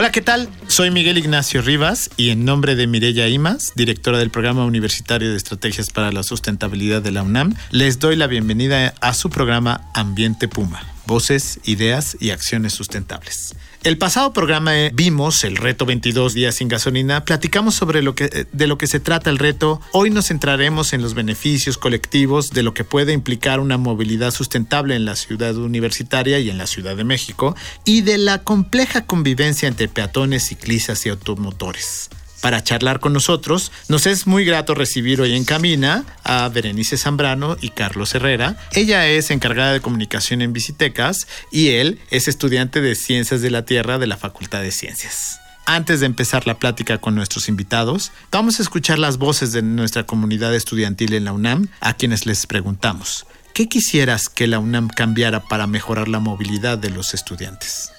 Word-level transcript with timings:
Hola, 0.00 0.12
¿qué 0.12 0.22
tal? 0.22 0.48
Soy 0.66 0.90
Miguel 0.90 1.18
Ignacio 1.18 1.60
Rivas 1.60 2.08
y 2.16 2.30
en 2.30 2.46
nombre 2.46 2.74
de 2.74 2.86
Mireya 2.86 3.28
Imas, 3.28 3.74
directora 3.76 4.16
del 4.16 4.30
Programa 4.30 4.64
Universitario 4.64 5.28
de 5.28 5.36
Estrategias 5.36 5.90
para 5.90 6.10
la 6.10 6.22
Sustentabilidad 6.22 7.02
de 7.02 7.10
la 7.10 7.22
UNAM, 7.22 7.54
les 7.70 7.98
doy 7.98 8.16
la 8.16 8.26
bienvenida 8.26 8.94
a 9.02 9.12
su 9.12 9.28
programa 9.28 9.82
Ambiente 9.92 10.48
Puma, 10.48 10.82
voces, 11.10 11.58
ideas 11.64 12.16
y 12.20 12.30
acciones 12.30 12.72
sustentables. 12.72 13.56
El 13.82 13.98
pasado 13.98 14.32
programa 14.32 14.78
eh, 14.78 14.90
vimos 14.94 15.42
el 15.42 15.56
reto 15.56 15.86
22 15.86 16.34
días 16.34 16.54
sin 16.54 16.68
gasolina, 16.68 17.24
platicamos 17.24 17.74
sobre 17.74 18.00
lo 18.00 18.14
que, 18.14 18.26
eh, 18.26 18.44
de 18.52 18.66
lo 18.68 18.78
que 18.78 18.86
se 18.86 19.00
trata 19.00 19.28
el 19.28 19.38
reto, 19.38 19.80
hoy 19.92 20.10
nos 20.10 20.28
centraremos 20.28 20.92
en 20.92 21.02
los 21.02 21.14
beneficios 21.14 21.78
colectivos 21.78 22.50
de 22.50 22.62
lo 22.62 22.74
que 22.74 22.84
puede 22.84 23.12
implicar 23.12 23.58
una 23.58 23.76
movilidad 23.76 24.30
sustentable 24.30 24.94
en 24.94 25.04
la 25.04 25.16
ciudad 25.16 25.56
universitaria 25.56 26.38
y 26.38 26.48
en 26.48 26.58
la 26.58 26.68
Ciudad 26.68 26.94
de 26.94 27.04
México 27.04 27.56
y 27.84 28.02
de 28.02 28.18
la 28.18 28.44
compleja 28.44 29.04
convivencia 29.04 29.66
entre 29.66 29.88
peatones, 29.88 30.46
ciclistas 30.46 31.04
y 31.06 31.08
automotores 31.08 32.10
para 32.40 32.62
charlar 32.62 33.00
con 33.00 33.12
nosotros. 33.12 33.72
Nos 33.88 34.06
es 34.06 34.26
muy 34.26 34.44
grato 34.44 34.74
recibir 34.74 35.20
hoy 35.20 35.34
en 35.34 35.44
Camina 35.44 36.04
a 36.24 36.48
Berenice 36.48 36.96
Zambrano 36.96 37.56
y 37.60 37.70
Carlos 37.70 38.14
Herrera. 38.14 38.56
Ella 38.72 39.06
es 39.08 39.30
encargada 39.30 39.72
de 39.72 39.80
comunicación 39.80 40.42
en 40.42 40.52
Visitecas 40.52 41.26
y 41.50 41.68
él 41.68 42.00
es 42.10 42.28
estudiante 42.28 42.80
de 42.80 42.94
Ciencias 42.94 43.42
de 43.42 43.50
la 43.50 43.64
Tierra 43.64 43.98
de 43.98 44.06
la 44.06 44.16
Facultad 44.16 44.62
de 44.62 44.72
Ciencias. 44.72 45.40
Antes 45.66 46.00
de 46.00 46.06
empezar 46.06 46.46
la 46.46 46.58
plática 46.58 46.98
con 46.98 47.14
nuestros 47.14 47.48
invitados, 47.48 48.10
vamos 48.32 48.58
a 48.58 48.62
escuchar 48.62 48.98
las 48.98 49.18
voces 49.18 49.52
de 49.52 49.62
nuestra 49.62 50.04
comunidad 50.04 50.54
estudiantil 50.54 51.14
en 51.14 51.26
la 51.26 51.32
UNAM, 51.32 51.68
a 51.80 51.94
quienes 51.94 52.26
les 52.26 52.46
preguntamos, 52.46 53.26
¿qué 53.54 53.68
quisieras 53.68 54.28
que 54.28 54.48
la 54.48 54.58
UNAM 54.58 54.88
cambiara 54.88 55.44
para 55.44 55.68
mejorar 55.68 56.08
la 56.08 56.18
movilidad 56.18 56.76
de 56.76 56.90
los 56.90 57.14
estudiantes? 57.14 57.92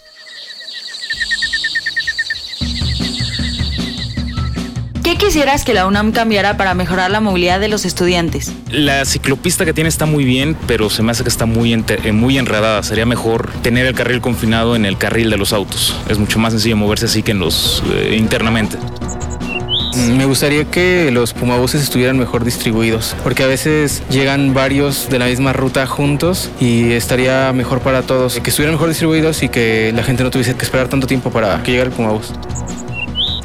Quisieras 5.21 5.63
que 5.63 5.75
la 5.75 5.85
UNAM 5.85 6.11
cambiara 6.13 6.57
para 6.57 6.73
mejorar 6.73 7.11
la 7.11 7.21
movilidad 7.21 7.59
de 7.59 7.67
los 7.67 7.85
estudiantes? 7.85 8.51
La 8.71 9.05
ciclopista 9.05 9.65
que 9.65 9.73
tiene 9.73 9.87
está 9.87 10.07
muy 10.07 10.25
bien, 10.25 10.57
pero 10.65 10.89
se 10.89 11.03
me 11.03 11.11
hace 11.11 11.21
que 11.21 11.29
está 11.29 11.45
muy, 11.45 11.73
eh, 11.73 12.11
muy 12.11 12.39
enredada. 12.39 12.81
Sería 12.81 13.05
mejor 13.05 13.51
tener 13.61 13.85
el 13.85 13.93
carril 13.93 14.19
confinado 14.19 14.75
en 14.75 14.83
el 14.83 14.97
carril 14.97 15.29
de 15.29 15.37
los 15.37 15.53
autos. 15.53 15.95
Es 16.09 16.17
mucho 16.17 16.39
más 16.39 16.53
sencillo 16.53 16.75
moverse 16.75 17.05
así 17.05 17.21
que 17.21 17.31
en 17.31 17.39
los 17.39 17.83
eh, 17.93 18.15
internamente. 18.17 18.77
Mm, 19.95 20.17
me 20.17 20.25
gustaría 20.25 20.65
que 20.65 21.11
los 21.11 21.33
pumabuses 21.33 21.83
estuvieran 21.83 22.17
mejor 22.17 22.43
distribuidos, 22.43 23.15
porque 23.23 23.43
a 23.43 23.47
veces 23.47 24.01
llegan 24.09 24.55
varios 24.55 25.07
de 25.07 25.19
la 25.19 25.27
misma 25.27 25.53
ruta 25.53 25.85
juntos 25.85 26.49
y 26.59 26.93
estaría 26.93 27.53
mejor 27.53 27.81
para 27.81 28.01
todos 28.01 28.39
que 28.39 28.49
estuvieran 28.49 28.73
mejor 28.73 28.89
distribuidos 28.89 29.43
y 29.43 29.49
que 29.49 29.93
la 29.95 30.01
gente 30.03 30.23
no 30.23 30.31
tuviese 30.31 30.55
que 30.55 30.65
esperar 30.65 30.87
tanto 30.87 31.05
tiempo 31.05 31.29
para 31.29 31.61
que 31.61 31.71
llegue 31.71 31.83
el 31.83 31.91
pumabús 31.91 32.33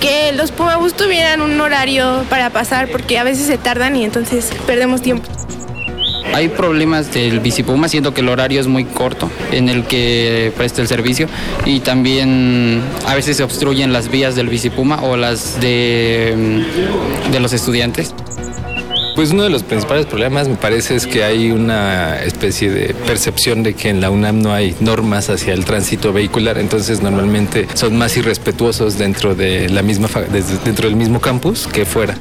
que 0.06 0.33
los 0.33 0.53
Pumabús 0.53 0.94
tuvieran 0.94 1.41
un 1.41 1.61
horario 1.61 2.25
para 2.31 2.50
pasar 2.50 2.89
porque 2.89 3.19
a 3.19 3.25
veces 3.25 3.47
se 3.47 3.59
tardan 3.59 3.97
y 3.97 4.05
entonces 4.05 4.53
perdemos 4.65 5.03
tiempo. 5.03 5.28
Hay 6.33 6.49
problemas 6.49 7.12
del 7.12 7.41
bicipuma, 7.41 7.89
siendo 7.89 8.15
que 8.15 8.21
el 8.21 8.28
horario 8.28 8.61
es 8.61 8.69
muy 8.69 8.84
corto 8.84 9.28
en 9.50 9.69
el 9.69 9.84
que 9.84 10.53
presta 10.56 10.81
el 10.81 10.87
servicio 10.87 11.28
y 11.65 11.81
también 11.81 12.83
a 13.06 13.15
veces 13.17 13.39
se 13.39 13.43
obstruyen 13.43 13.93
las 13.93 14.09
vías 14.09 14.37
del 14.37 14.49
bicipuma 14.49 15.03
o 15.03 15.17
las 15.17 15.61
de, 15.61 16.65
de 17.33 17.41
los 17.41 17.53
estudiantes. 17.53 18.15
Pues 19.16 19.31
uno 19.31 19.44
de 19.44 19.49
los 19.49 19.62
principales 19.62 20.04
problemas 20.04 20.47
me 20.47 20.56
parece 20.56 20.94
es 20.94 21.06
que 21.06 21.25
hay 21.25 21.50
una 21.50 22.22
especie 22.22 22.71
de 22.71 22.93
percepción 22.93 23.62
de 23.62 23.72
que 23.72 23.88
en 23.88 24.03
la 24.03 24.10
UNAM 24.10 24.43
no 24.43 24.53
hay 24.53 24.77
normas 24.81 25.31
hacia 25.31 25.54
el 25.54 25.65
tránsito 25.65 26.12
vehicular, 26.12 26.59
entonces 26.59 27.00
normalmente 27.00 27.66
son 27.72 27.97
más 27.97 28.15
irrespetuosos 28.19 28.99
dentro 28.99 29.34
de 29.34 29.71
la 29.71 29.81
misma 29.81 30.09
dentro 30.66 30.87
del 30.87 30.97
mismo 30.97 31.19
campus 31.19 31.66
que 31.66 31.87
fuera. 31.87 32.19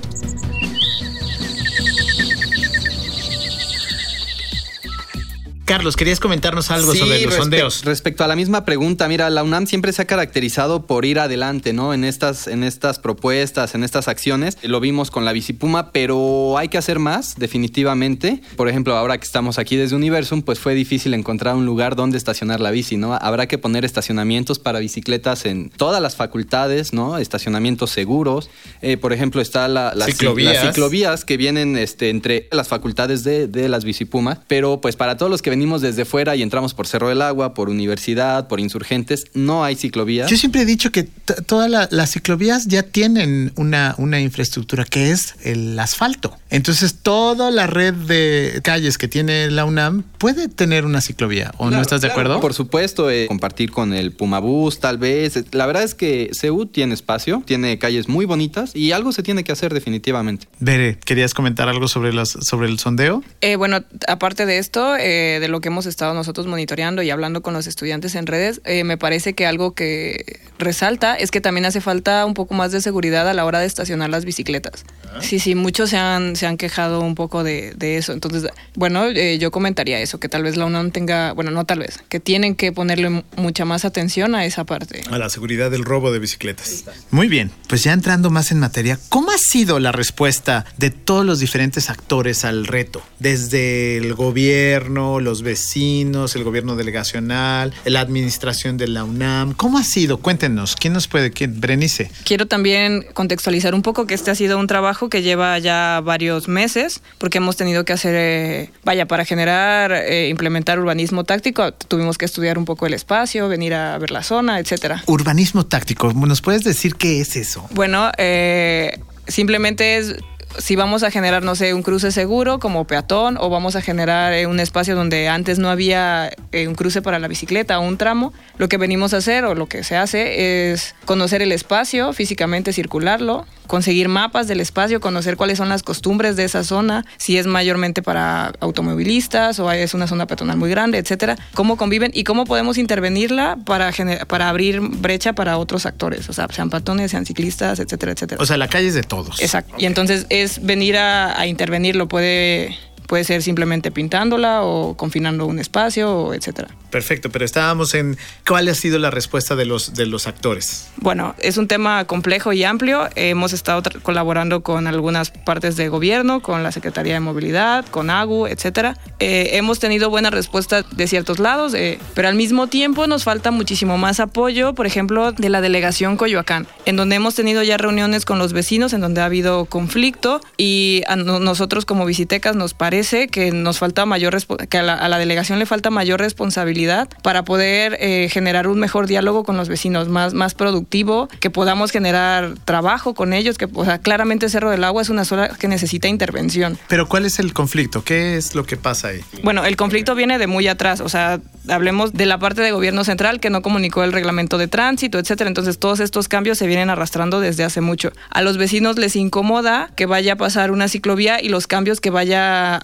Carlos, 5.66 5.96
querías 5.96 6.20
comentarnos 6.20 6.70
algo 6.70 6.94
sobre 6.94 7.22
los 7.22 7.34
sondeos. 7.34 7.84
Respecto 7.86 8.24
a 8.24 8.28
la 8.28 8.36
misma 8.36 8.66
pregunta, 8.66 9.08
mira, 9.08 9.31
la 9.31 9.42
UNAM 9.42 9.66
siempre 9.66 9.92
se 9.94 10.03
ha 10.03 10.06
caracterizado 10.06 10.86
por 10.86 11.06
ir 11.06 11.18
adelante, 11.18 11.74
¿no? 11.74 11.92
En 11.92 12.03
estas, 12.03 12.48
en 12.48 12.64
estas 12.64 13.00
propuestas, 13.00 13.74
en 13.74 13.84
estas 13.84 14.08
acciones. 14.08 14.59
Lo 14.62 14.80
vimos 14.80 15.09
con 15.09 15.26
la 15.26 15.34
bicipuma, 15.34 15.92
pero 15.92 16.56
hay 16.59 16.70
que 16.70 16.78
hacer 16.78 17.00
más, 17.00 17.34
definitivamente. 17.40 18.44
Por 18.56 18.70
ejemplo, 18.70 18.96
ahora 18.96 19.18
que 19.18 19.26
estamos 19.26 19.58
aquí 19.58 19.76
desde 19.76 19.96
Universum, 19.96 20.44
pues 20.44 20.59
fue 20.59 20.76
difícil 20.76 21.16
encontrar 21.16 21.56
un 21.56 21.66
lugar 21.66 21.96
donde 21.96 22.20
estacionar 22.20 22.59
la 22.62 22.70
bici, 22.70 22.96
¿no? 22.96 23.16
Habrá 23.16 23.47
que 23.47 23.58
poner 23.58 23.86
estacionamientos 23.86 24.59
para 24.59 24.78
bicicletas 24.78 25.47
en 25.47 25.72
todas 25.72 26.00
las 26.00 26.16
facultades, 26.16 26.94
¿no? 26.94 27.18
Estacionamientos 27.18 27.90
seguros. 27.90 28.52
Eh, 28.84 28.97
por 28.97 29.14
ejemplo, 29.14 29.42
está 29.42 29.68
la, 29.68 29.96
las 29.96 30.16
ciclovías 30.16 31.26
que 31.26 31.38
vienen 31.38 31.76
este, 31.76 32.12
entre 32.12 32.50
las 32.52 32.68
facultades 32.68 33.24
de, 33.24 33.47
de 33.47 33.68
las 33.68 33.84
bicipumas, 33.84 34.38
pero 34.47 34.80
pues 34.80 34.96
para 34.96 35.18
todos 35.18 35.32
los 35.32 35.42
que 35.42 35.54
venimos 35.55 35.81
desde 35.81 36.03
fuera 36.03 36.35
y 36.35 36.41
entramos 36.41 36.73
por 36.73 36.85
Cerro 36.85 37.07
del 37.07 37.21
Agua, 37.21 37.53
por 37.53 37.69
Universidad, 37.69 38.49
por 38.49 38.59
Insurgentes, 38.59 39.27
no 39.33 39.63
hay 39.63 39.77
ciclovías. 39.77 40.29
Yo 40.29 40.35
siempre 40.35 40.63
he 40.63 40.66
dicho 40.66 40.91
que 40.91 41.03
todas 41.03 41.89
las 41.91 42.11
ciclovías 42.11 42.67
ya 42.67 42.83
tienen 42.83 43.53
una, 43.55 43.95
una 43.97 44.19
infraestructura 44.19 44.83
que 44.83 45.11
es 45.11 45.35
el 45.43 45.79
asfalto. 45.79 46.38
Entonces, 46.49 46.95
toda 47.01 47.51
la 47.51 47.67
red 47.67 47.93
de 47.93 48.59
calles 48.63 48.97
que 48.97 49.07
tiene 49.07 49.49
la 49.49 49.63
UNAM 49.63 50.03
puede 50.17 50.49
tener 50.49 50.85
una 50.85 50.99
ciclovía, 50.99 51.53
¿o 51.57 51.69
no 51.69 51.81
estás 51.81 52.01
de 52.01 52.09
acuerdo? 52.09 52.41
Por 52.41 52.53
supuesto, 52.53 53.09
eh, 53.09 53.27
compartir 53.27 53.72
con 53.72 53.93
el 53.93 54.11
Pumabús, 54.11 54.81
tal 54.81 54.97
vez. 54.97 55.41
La 55.53 55.66
verdad 55.66 55.83
es 55.83 55.95
que 55.95 56.31
CEU 56.33 56.66
tiene 56.66 56.93
espacio, 56.93 57.43
tiene 57.45 57.79
calles 57.79 58.09
muy 58.09 58.25
bonitas 58.25 58.75
y 58.75 58.91
algo 58.91 59.13
se 59.13 59.23
tiene 59.23 59.45
que 59.45 59.53
hacer 59.53 59.73
definitivamente. 59.73 60.47
Bere, 60.59 60.97
¿querías 60.97 61.33
comentar 61.33 61.69
algo 61.69 61.87
sobre, 61.87 62.11
las, 62.11 62.29
sobre 62.41 62.67
el 62.67 62.77
sondeo? 62.77 63.23
Eh, 63.39 63.55
bueno, 63.55 63.85
aparte 64.09 64.45
de 64.45 64.57
esto, 64.57 64.97
eh, 64.97 65.39
de 65.45 65.51
lo 65.51 65.61
que 65.61 65.67
hemos 65.67 65.85
estado 65.85 66.13
nosotros 66.16 66.47
monitoreando 66.47 67.03
y 67.03 67.11
hablando 67.11 67.41
con 67.41 67.53
los 67.53 67.67
estudiantes 67.67 68.16
en 68.16 68.25
redes, 68.25 68.61
eh, 68.66 68.83
me 68.83 68.97
parece 68.97 69.33
que 69.33 69.45
algo 69.45 69.73
que 69.73 70.39
resalta 70.57 71.16
es 71.16 71.29
que 71.29 71.39
también 71.39 71.66
hace 71.66 71.81
falta 71.81 72.25
un 72.25 72.33
poco 72.33 72.56
más 72.56 72.72
de 72.72 72.81
seguridad 72.81 73.29
a 73.29 73.33
la 73.33 73.45
hora 73.45 73.59
de 73.59 73.67
estacionar 73.67 74.09
las 74.09 74.25
bicicletas. 74.25 74.85
Ah. 75.13 75.19
Sí, 75.22 75.39
sí, 75.39 75.53
muchos 75.53 75.91
se 75.91 75.97
han, 75.97 76.35
se 76.35 76.47
han 76.47 76.57
quejado 76.57 77.01
un 77.01 77.13
poco 77.13 77.44
de, 77.44 77.73
de 77.75 77.97
eso. 77.97 78.11
Entonces, 78.11 78.50
bueno, 78.73 79.05
eh, 79.05 79.38
yo 79.38 79.51
comentaría 79.51 80.00
eso, 80.00 80.19
que 80.19 80.29
tal 80.29 80.44
vez 80.44 80.57
la 80.57 80.66
UNAM 80.66 80.91
tenga, 80.91 81.34
bueno, 81.34 81.51
no 81.51 81.66
tal 81.66 81.79
vez, 81.79 82.00
que 82.09 82.19
tienen 82.19 82.55
que 82.55 82.72
ponerle 82.72 83.23
mucha 83.35 83.66
más 83.66 83.85
atención 83.85 84.34
a 84.34 84.45
esa 84.45 84.63
parte. 84.63 85.01
A 85.11 85.19
la 85.19 85.29
seguridad 85.29 85.69
del 85.69 85.85
robo 85.85 86.11
de 86.11 86.19
bicicletas. 86.19 86.85
Muy 87.11 87.28
bien, 87.28 87.51
pues 87.67 87.84
ya 87.84 87.94
entrando 87.94 88.31
más 88.31 88.51
en 88.51 88.59
materia, 88.59 89.00
¿cómo 89.09 89.31
ha 89.31 89.38
sido 89.38 89.79
la 89.79 89.91
respuesta 89.91 90.66
de 90.78 90.89
todos 90.89 91.25
los 91.25 91.39
diferentes 91.39 91.89
actores 91.89 92.45
al 92.45 92.66
reto? 92.66 93.03
Desde 93.19 93.97
el 93.97 94.14
gobierno, 94.16 95.20
los 95.20 95.34
vecinos, 95.41 96.35
el 96.35 96.43
gobierno 96.43 96.76
delegacional, 96.76 97.73
la 97.85 97.99
administración 97.99 98.78
de 98.78 98.87
la 98.87 99.03
UNAM. 99.03 99.53
¿Cómo 99.53 99.78
ha 99.78 99.84
sido? 99.84 100.17
Cuéntenos, 100.17 100.76
¿quién 100.76 100.93
nos 100.93 101.08
puede? 101.08 101.32
¿Quién? 101.32 101.59
Brenice. 101.59 102.11
Quiero 102.23 102.47
también 102.47 103.05
contextualizar 103.14 103.73
un 103.73 103.82
poco 103.82 104.05
que 104.08 104.14
este 104.14 104.32
ha 104.32 104.35
sido 104.35 104.59
un 104.59 104.67
trabajo 104.67 105.09
que 105.09 105.22
lleva 105.22 105.58
ya 105.59 106.02
varios 106.03 106.47
meses, 106.47 107.02
porque 107.17 107.37
hemos 107.37 107.58
tenido 107.58 107.85
que 107.85 107.93
hacer, 107.93 108.16
eh, 108.16 108.70
vaya, 108.84 109.05
para 109.08 109.26
generar, 109.26 109.91
eh, 109.91 110.29
implementar 110.29 110.79
urbanismo 110.79 111.23
táctico, 111.23 111.73
tuvimos 111.73 112.17
que 112.17 112.26
estudiar 112.26 112.58
un 112.58 112.66
poco 112.66 112.85
el 112.85 112.93
espacio, 112.93 113.47
venir 113.47 113.73
a 113.73 113.97
ver 113.97 114.11
la 114.11 114.23
zona, 114.23 114.59
etcétera. 114.59 115.03
Urbanismo 115.08 115.66
táctico, 115.66 116.14
¿nos 116.14 116.41
puedes 116.41 116.64
decir 116.64 116.96
qué 116.96 117.22
es 117.22 117.35
eso? 117.35 117.67
Bueno, 117.72 118.11
eh, 118.17 118.99
simplemente 119.28 119.97
es 119.97 120.16
si 120.57 120.75
vamos 120.75 121.03
a 121.03 121.11
generar, 121.11 121.43
no 121.43 121.55
sé, 121.55 121.73
un 121.73 121.84
cruce 121.84 122.11
seguro 122.11 122.59
como 122.59 122.85
peatón 122.85 123.37
o 123.40 123.49
vamos 123.49 123.75
a 123.75 123.81
generar 123.81 124.34
eh, 124.34 124.47
un 124.47 124.59
espacio 124.59 124.96
donde 124.96 125.28
antes 125.28 125.59
no 125.59 125.69
había 125.69 126.31
eh, 126.52 126.67
un 126.67 126.75
cruce 126.75 127.02
para 127.02 127.19
la 127.19 127.28
bicicleta 127.28 127.79
o 127.79 127.84
un 127.84 127.97
tramo, 127.97 128.34
lo 128.57 128.69
que 128.69 128.78
venimos 128.78 129.13
a 129.13 129.17
hacer 129.17 129.46
o 129.46 129.55
lo 129.55 129.67
que 129.67 129.84
se 129.84 129.97
hace 129.97 130.72
es 130.72 130.96
conocer 131.05 131.41
el 131.41 131.52
espacio, 131.52 132.13
físicamente 132.13 132.73
circularlo, 132.73 133.46
conseguir 133.67 134.09
mapas 134.09 134.47
del 134.47 134.61
espacio, 134.61 134.99
conocer 134.99 135.37
cuáles 135.37 135.57
son 135.57 135.69
las 135.69 135.84
costumbres 135.84 136.35
de 136.35 136.46
esa 136.46 136.63
zona, 136.63 137.05
si 137.17 137.37
es 137.37 137.47
mayormente 137.47 138.01
para 138.01 138.53
automovilistas 138.59 139.59
o 139.59 139.72
es 139.72 139.93
una 139.93 140.08
zona 140.08 140.28
peatonal 140.28 140.58
muy 140.58 140.69
grande, 140.69 140.97
etcétera, 140.97 141.37
cómo 141.53 141.78
conviven 141.78 142.11
y 142.13 142.23
cómo 142.23 142.46
podemos 142.46 142.78
intervenirla 142.78 143.58
para, 143.66 143.91
para 144.28 144.49
abrir 144.49 144.79
brecha 144.81 145.34
para 145.34 145.58
otros 145.58 145.85
actores, 145.85 146.29
o 146.29 146.34
sea, 146.34 146.47
sean 146.51 146.69
peatones, 146.69 147.11
sean 147.11 147.25
ciclistas, 147.25 147.79
etcétera, 147.79 148.11
etcétera. 148.11 148.41
O 148.41 148.46
sea, 148.46 148.58
la 148.58 148.67
calle 148.67 148.87
es 148.87 148.93
de 148.93 149.03
todos. 149.03 149.41
Exacto. 149.41 149.75
Y 149.78 149.85
entonces 149.85 150.25
es 150.29 150.45
venir 150.62 150.97
a, 150.97 151.40
a 151.40 151.47
intervenir, 151.47 151.96
lo 151.96 152.08
puede 152.08 152.76
Puede 153.07 153.23
ser 153.23 153.41
simplemente 153.41 153.91
pintándola 153.91 154.63
o 154.63 154.96
confinando 154.97 155.46
un 155.46 155.59
espacio, 155.59 156.34
etcétera. 156.34 156.69
Perfecto, 156.90 157.29
pero 157.29 157.46
estábamos 157.46 157.93
en 157.93 158.17
cuál 158.47 158.67
ha 158.67 158.73
sido 158.73 158.99
la 158.99 159.11
respuesta 159.11 159.55
de 159.55 159.66
los, 159.66 159.93
de 159.93 160.05
los 160.05 160.28
actores. 160.28 160.90
Bueno, 160.97 161.35
es 161.40 161.57
un 161.57 161.67
tema 161.67 162.05
complejo 162.05 162.53
y 162.53 162.63
amplio. 162.63 163.09
Hemos 163.16 163.53
estado 163.53 163.84
colaborando 164.02 164.61
con 164.61 164.87
algunas 164.87 165.29
partes 165.29 165.75
de 165.75 165.90
gobierno, 165.90 166.41
con 166.41 166.63
la 166.63 166.72
Secretaría 166.72 167.13
de 167.13 167.19
Movilidad, 167.19 167.85
con 167.85 168.09
AGU, 168.09 168.47
etcétera. 168.47 168.97
Eh, 169.19 169.51
hemos 169.53 169.79
tenido 169.79 170.09
buena 170.09 170.29
respuesta 170.29 170.84
de 170.84 171.08
ciertos 171.08 171.40
lados, 171.40 171.73
eh, 171.73 171.99
pero 172.13 172.28
al 172.28 172.35
mismo 172.35 172.67
tiempo 172.67 173.08
nos 173.08 173.23
falta 173.23 173.51
muchísimo 173.51 173.97
más 173.97 174.19
apoyo, 174.19 174.73
por 174.73 174.85
ejemplo, 174.87 175.31
de 175.31 175.49
la 175.49 175.61
delegación 175.61 176.17
Coyoacán, 176.17 176.66
en 176.85 176.96
donde 176.96 177.17
hemos 177.17 177.35
tenido 177.35 177.61
ya 177.61 177.78
reuniones 177.78 178.25
con 178.25 178.40
los 178.40 178.53
vecinos, 178.53 178.93
en 178.93 179.01
donde 179.01 179.22
ha 179.22 179.25
habido 179.25 179.66
conflicto 179.66 180.41
y 180.58 181.03
a 181.08 181.16
nosotros 181.16 181.85
como 181.85 182.05
visitecas 182.05 182.55
nos 182.55 182.73
parece 182.73 182.95
que 183.03 183.52
nos 183.52 183.80
falta 183.80 184.06
mayor 184.06 184.38
que 184.70 184.78
a 184.78 184.84
la, 184.84 185.18
delegación 185.18 185.59
le 185.59 185.66
falta 185.66 185.90
mayor 185.90 186.20
responsabilidad 186.20 187.09
para 187.24 187.44
poder 187.44 187.97
eh, 188.00 188.30
generar 188.30 188.68
un 188.68 188.80
mejor 188.80 189.08
diálogo 189.08 189.44
con 189.44 189.58
los 189.58 189.70
vecinos, 189.70 190.08
más, 190.08 190.34
más 190.34 190.53
productivo, 190.53 191.28
que 191.40 191.50
podamos 191.50 191.92
generar 191.92 192.53
trabajo 192.66 193.14
con 193.14 193.34
ellos, 193.34 193.58
que 193.58 193.68
o 193.74 193.86
sea, 193.86 194.00
claramente 194.00 194.50
Cerro 194.50 194.72
del 194.72 194.84
Agua 194.84 195.02
es 195.02 195.09
una 195.09 195.26
zona 195.26 195.50
que 195.50 195.68
necesita 195.68 196.08
intervención. 196.08 196.78
Pero 196.88 197.08
¿cuál 197.08 197.26
es 197.26 197.40
el 197.40 197.53
conflicto? 197.53 198.03
¿Qué 198.03 198.38
es 198.38 198.56
lo 198.56 198.66
que 198.66 198.78
pasa 198.78 199.09
ahí? 199.09 199.22
Bueno, 199.44 199.66
el 199.66 199.76
conflicto 199.76 200.16
viene 200.16 200.38
de 200.38 200.47
muy 200.47 200.68
atrás, 200.68 201.02
o 201.02 201.09
sea, 201.09 201.40
hablemos 201.68 202.14
de 202.14 202.26
la 202.26 202.40
parte 202.40 202.62
de 202.62 202.72
gobierno 202.72 203.03
central 203.03 203.40
que 203.40 203.50
no 203.50 203.62
comunicó 203.62 204.03
el 204.03 204.14
reglamento 204.14 204.58
de 204.58 204.68
tránsito, 204.68 205.20
etcétera. 205.20 205.47
Entonces, 205.47 205.80
todos 205.80 206.00
estos 206.00 206.28
cambios 206.28 206.58
se 206.58 206.68
vienen 206.68 206.90
arrastrando 206.90 207.40
desde 207.40 207.64
hace 207.64 207.82
mucho. 207.82 208.12
A 208.30 208.42
los 208.42 208.58
vecinos 208.58 208.97
les 208.97 209.16
incomoda 209.16 209.90
que 209.96 210.06
vaya 210.06 210.34
a 210.34 210.36
pasar 210.36 210.72
una 210.72 210.88
ciclovía 210.88 211.42
y 211.42 211.50
los 211.50 211.68
cambios 211.68 212.02
que 212.02 212.09
vaya 212.09 212.76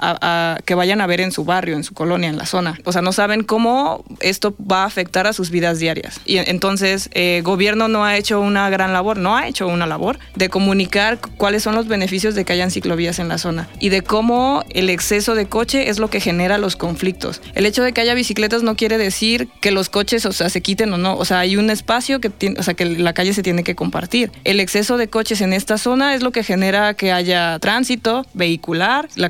que 0.66 0.76
vayan 0.76 1.02
a 1.02 1.08
ver 1.08 1.22
en 1.22 1.32
su 1.32 1.46
barrio, 1.46 1.76
en 1.76 1.84
su 1.84 1.94
colonia, 1.94 2.30
en 2.30 2.38
la 2.38 2.46
zona. 2.46 2.80
O 2.86 2.92
sea, 2.92 3.02
no 3.02 3.12
saben 3.12 3.44
cómo 3.44 4.04
esto 4.20 4.56
va 4.60 4.84
a 4.84 4.86
afectar 4.86 5.28
a 5.28 5.34
sus 5.34 5.50
vidas 5.50 5.80
diarias. 5.80 6.20
Y 6.26 6.38
entonces, 6.38 7.10
eh, 7.14 7.42
gobierno 7.44 7.88
no 7.88 8.06
ha 8.06 8.18
hecho 8.18 8.40
una 8.40 8.70
gran 8.70 8.94
labor, 8.94 9.18
no 9.18 9.36
ha 9.36 9.48
hecho 9.48 9.68
una 9.68 9.86
labor 9.86 10.20
de 10.36 10.50
comunicar 10.50 11.20
cuáles 11.38 11.64
son 11.64 11.76
los 11.76 11.88
beneficios 11.88 12.36
de 12.36 12.46
que 12.46 12.54
hayan 12.54 12.72
ciclovías 12.72 13.20
en 13.20 13.28
la 13.28 13.38
zona 13.38 13.68
y 13.80 13.90
de 13.90 14.02
cómo 14.02 14.64
el 14.70 14.90
exceso 14.90 15.36
de 15.36 15.46
coche 15.46 15.90
es 15.90 16.00
lo 16.00 16.10
que 16.10 16.20
genera 16.20 16.58
los 16.58 16.76
conflictos. 16.76 17.42
El 17.54 17.66
hecho 17.66 17.84
de 17.84 17.94
que 17.94 18.02
haya 18.02 18.14
bicicletas 18.14 18.64
no 18.64 18.76
quiere 18.76 18.98
decir 18.98 19.50
que 19.62 19.72
los 19.72 19.90
coches, 19.90 20.26
o 20.26 20.32
sea, 20.32 20.50
se 20.50 20.62
quiten 20.62 20.94
o 20.94 20.98
no. 20.98 21.16
O 21.16 21.26
sea, 21.26 21.40
hay 21.40 21.58
un 21.58 21.70
espacio 21.70 22.20
que 22.20 22.30
tiene, 22.30 22.60
o 22.60 22.64
sea, 22.64 22.74
que 22.74 22.86
la 22.86 23.14
calle 23.14 23.34
se 23.34 23.44
tiene 23.44 23.64
que 23.64 23.76
compartir. 23.76 24.32
El 24.44 24.60
exceso 24.60 24.98
de 24.98 25.08
coches 25.08 25.42
en 25.42 25.54
esta 25.54 25.78
zona 25.78 26.16
es 26.16 26.22
lo 26.22 26.32
que 26.32 26.44
genera 26.44 26.94
que 26.94 27.12
haya 27.12 27.60
tránsito 27.60 28.26
vehicular, 28.34 29.08
la 29.16 29.30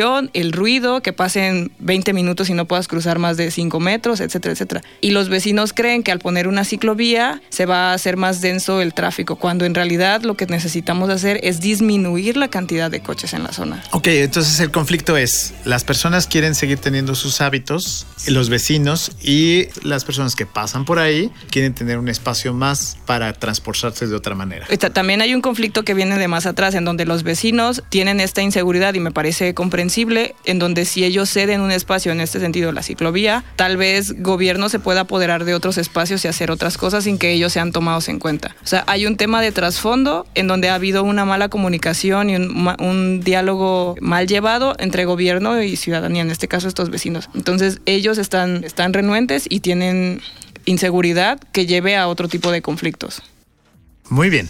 contaminación, 0.00 0.30
el 0.32 0.52
ruido, 0.52 1.02
que 1.02 1.12
pasen 1.12 1.72
20 1.78 2.12
minutos 2.12 2.48
y 2.50 2.54
no 2.54 2.64
puedas 2.66 2.88
cruzar 2.88 3.18
más 3.18 3.36
de 3.36 3.50
5 3.50 3.80
metros, 3.80 4.20
etcétera, 4.20 4.52
etcétera. 4.52 4.82
Y 5.00 5.10
los 5.10 5.28
vecinos 5.28 5.72
creen 5.72 6.02
que 6.02 6.12
al 6.12 6.18
poner 6.18 6.48
una 6.48 6.64
ciclovía 6.64 7.42
se 7.50 7.66
va 7.66 7.90
a 7.90 7.94
hacer 7.94 8.16
más 8.16 8.40
denso 8.40 8.80
el 8.80 8.94
tráfico, 8.94 9.36
cuando 9.36 9.64
en 9.64 9.74
realidad 9.74 10.22
lo 10.22 10.36
que 10.36 10.46
necesitamos 10.46 11.10
hacer 11.10 11.40
es 11.42 11.60
disminuir 11.60 12.36
la 12.36 12.48
cantidad 12.48 12.90
de 12.90 13.00
coches 13.00 13.34
en 13.34 13.42
la 13.42 13.52
zona. 13.52 13.82
Ok, 13.92 14.06
entonces 14.08 14.58
el 14.60 14.70
conflicto 14.70 15.16
es, 15.16 15.52
las 15.64 15.84
personas 15.84 16.26
quieren 16.26 16.54
seguir 16.54 16.78
teniendo 16.78 17.14
sus 17.14 17.40
hábitos, 17.40 18.06
los 18.26 18.48
vecinos 18.48 19.12
y 19.22 19.66
las 19.82 20.04
personas 20.04 20.34
que 20.34 20.46
pasan 20.46 20.84
por 20.84 20.98
ahí 20.98 21.30
quieren 21.50 21.74
tener 21.74 21.98
un 21.98 22.08
espacio 22.08 22.52
más 22.54 22.96
para 23.06 23.32
transportarse 23.32 24.06
de 24.06 24.14
otra 24.14 24.34
manera. 24.34 24.66
También 24.92 25.20
hay 25.20 25.34
un 25.34 25.40
conflicto 25.40 25.84
que 25.84 25.94
viene 25.94 26.18
de 26.18 26.28
más 26.28 26.46
atrás, 26.46 26.74
en 26.74 26.84
donde 26.84 27.04
los 27.04 27.22
vecinos 27.22 27.82
tienen 27.90 28.20
esta 28.20 28.42
inseguridad 28.42 28.94
y 28.94 29.00
me 29.00 29.10
parece 29.10 29.54
comprensible 29.54 29.89
en 30.44 30.58
donde 30.58 30.84
si 30.84 31.04
ellos 31.04 31.30
ceden 31.30 31.60
un 31.60 31.70
espacio, 31.70 32.12
en 32.12 32.20
este 32.20 32.40
sentido 32.40 32.72
la 32.72 32.82
ciclovía, 32.82 33.44
tal 33.56 33.76
vez 33.76 34.20
gobierno 34.22 34.68
se 34.68 34.78
pueda 34.78 35.00
apoderar 35.02 35.44
de 35.44 35.54
otros 35.54 35.78
espacios 35.78 36.24
y 36.24 36.28
hacer 36.28 36.50
otras 36.50 36.78
cosas 36.78 37.04
sin 37.04 37.18
que 37.18 37.32
ellos 37.32 37.52
sean 37.52 37.72
tomados 37.72 38.08
en 38.08 38.18
cuenta. 38.18 38.56
O 38.62 38.66
sea, 38.66 38.84
hay 38.86 39.06
un 39.06 39.16
tema 39.16 39.40
de 39.40 39.52
trasfondo 39.52 40.26
en 40.34 40.46
donde 40.46 40.68
ha 40.68 40.74
habido 40.74 41.02
una 41.02 41.24
mala 41.24 41.48
comunicación 41.48 42.30
y 42.30 42.36
un, 42.36 43.20
diálogo 43.20 43.96
mal 44.00 44.26
llevado 44.26 44.74
entre 44.78 45.04
gobierno 45.04 45.62
y 45.62 45.76
ciudadanía, 45.76 46.22
en 46.22 46.30
este 46.30 46.48
caso 46.48 46.68
estos 46.68 46.90
vecinos. 46.90 47.28
Entonces 47.34 47.80
ellos 47.86 48.18
están, 48.18 48.64
están 48.64 48.92
renuentes 48.92 49.44
y 49.48 49.60
tienen 49.60 50.20
inseguridad 50.64 51.40
que 51.52 51.66
lleve 51.66 51.96
a 51.96 52.08
otro 52.08 52.28
tipo 52.28 52.50
de 52.50 52.62
conflictos. 52.62 53.22
Muy 54.08 54.30
bien. 54.30 54.48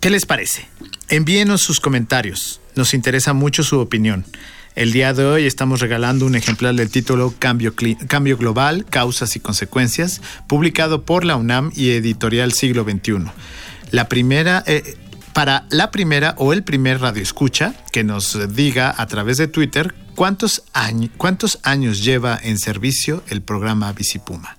¿Qué 0.00 0.10
les 0.10 0.26
parece? 0.26 0.68
Envíenos 1.08 1.62
sus 1.62 1.80
comentarios. 1.80 2.60
Nos 2.76 2.94
interesa 2.94 3.32
mucho 3.32 3.62
su 3.62 3.80
opinión. 3.80 4.24
El 4.78 4.92
día 4.92 5.12
de 5.12 5.24
hoy 5.24 5.44
estamos 5.44 5.80
regalando 5.80 6.24
un 6.24 6.36
ejemplar 6.36 6.72
del 6.72 6.88
título 6.88 7.34
Cambio, 7.36 7.74
Global, 8.36 8.86
Causas 8.88 9.34
y 9.34 9.40
Consecuencias, 9.40 10.20
publicado 10.46 11.04
por 11.04 11.24
la 11.24 11.34
UNAM 11.34 11.72
y 11.74 11.90
Editorial 11.90 12.52
Siglo 12.52 12.84
XXI. 12.84 13.24
La 13.90 14.08
primera... 14.08 14.62
Eh, 14.68 14.96
para 15.32 15.66
la 15.70 15.90
primera 15.90 16.34
o 16.38 16.52
el 16.52 16.62
primer 16.62 17.00
radio 17.00 17.22
escucha 17.22 17.74
que 17.90 18.04
nos 18.04 18.54
diga 18.54 18.94
a 18.96 19.06
través 19.08 19.36
de 19.36 19.48
Twitter 19.48 19.94
cuántos, 20.14 20.62
cuántos 21.16 21.58
años 21.64 22.04
lleva 22.04 22.38
en 22.40 22.56
servicio 22.58 23.24
el 23.28 23.42
programa 23.42 23.92
Visipuma. 23.92 24.58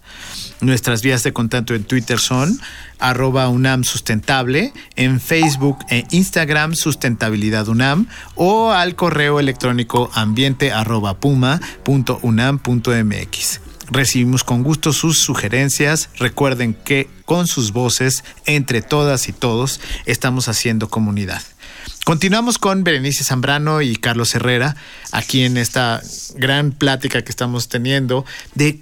Nuestras 0.62 1.02
vías 1.02 1.24
de 1.24 1.32
contacto 1.32 1.74
en 1.74 1.86
Twitter 1.86 2.20
son 2.20 2.60
arroba 3.00 3.48
UNAM 3.48 3.86
Sustentable, 3.86 4.74
en 4.98 5.22
Facebook 5.22 5.80
e 5.90 6.06
Instagram 6.12 6.76
Sustentabilidad 6.76 7.70
UNAM 7.70 8.08
o 8.36 8.72
al 8.72 8.96
correo 8.96 9.40
electrónico 9.40 10.12
ambiente 10.14 10.74
puma 11.22 11.62
mx. 11.84 13.62
Recibimos 13.92 14.44
con 14.44 14.64
gusto 14.64 14.94
sus 14.94 15.22
sugerencias. 15.22 16.10
Recuerden 16.18 16.74
que 16.74 17.10
con 17.26 17.48
sus 17.48 17.72
voces, 17.72 18.24
entre 18.46 18.82
todas 18.82 19.30
y 19.30 19.34
todos, 19.34 19.80
estamos 20.06 20.48
haciendo 20.48 20.90
comunidad. 20.90 21.42
Continuamos 22.06 22.58
con 22.58 22.84
Berenice 22.84 23.24
Zambrano 23.24 23.82
y 23.82 23.96
Carlos 23.96 24.34
Herrera, 24.36 24.76
aquí 25.12 25.44
en 25.44 25.58
esta 25.58 26.02
gran 26.36 26.72
plática 26.72 27.24
que 27.24 27.30
estamos 27.30 27.70
teniendo 27.70 28.26
de 28.56 28.82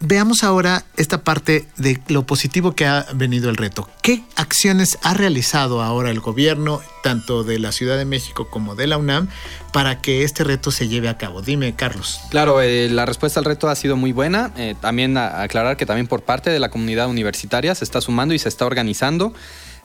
veamos 0.00 0.44
ahora 0.44 0.84
esta 0.96 1.22
parte 1.22 1.66
de 1.76 2.00
lo 2.08 2.26
positivo 2.26 2.72
que 2.72 2.86
ha 2.86 3.06
venido 3.14 3.50
el 3.50 3.56
reto. 3.56 3.88
¿Qué 4.02 4.22
acciones 4.36 4.98
ha 5.02 5.14
realizado 5.14 5.82
ahora 5.82 6.10
el 6.10 6.20
gobierno, 6.20 6.80
tanto 7.02 7.44
de 7.44 7.58
la 7.58 7.72
Ciudad 7.72 7.96
de 7.96 8.04
México 8.04 8.48
como 8.50 8.74
de 8.74 8.86
la 8.86 8.98
UNAM, 8.98 9.28
para 9.72 10.00
que 10.00 10.22
este 10.22 10.44
reto 10.44 10.70
se 10.70 10.88
lleve 10.88 11.08
a 11.08 11.18
cabo? 11.18 11.42
Dime, 11.42 11.74
Carlos. 11.74 12.20
Claro, 12.30 12.60
eh, 12.60 12.88
la 12.90 13.06
respuesta 13.06 13.40
al 13.40 13.44
reto 13.44 13.68
ha 13.68 13.76
sido 13.76 13.96
muy 13.96 14.12
buena. 14.12 14.52
Eh, 14.56 14.74
también 14.80 15.16
aclarar 15.16 15.76
que 15.76 15.86
también 15.86 16.06
por 16.06 16.22
parte 16.22 16.50
de 16.50 16.58
la 16.58 16.70
comunidad 16.70 17.08
universitaria 17.08 17.74
se 17.74 17.84
está 17.84 18.00
sumando 18.00 18.34
y 18.34 18.38
se 18.38 18.48
está 18.48 18.66
organizando. 18.66 19.34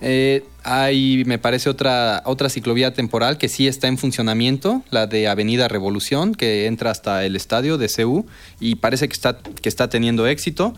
Eh, 0.01 0.43
hay, 0.63 1.24
me 1.25 1.38
parece, 1.38 1.70
otra, 1.70 2.24
otra 2.25 2.50
ciclovía 2.50 2.93
temporal 2.93 3.38
que 3.38 3.48
sí 3.48 3.67
está 3.67 3.88
en 3.88 3.98
funcionamiento, 3.98 4.84
la 4.89 5.08
de 5.08 5.27
Avenida 5.27 5.67
Revolución, 5.67 6.34
que 6.34 6.65
entra 6.65 6.91
hasta 6.91 7.24
el 7.25 7.36
estadio 7.36 7.77
de 7.77 7.88
CEU 7.88 8.25
y 8.60 8.75
parece 8.75 9.08
que 9.08 9.13
está, 9.13 9.38
que 9.38 9.70
está 9.70 9.89
teniendo 9.89 10.27
éxito. 10.27 10.74